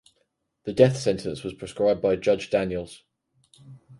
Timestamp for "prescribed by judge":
1.53-2.49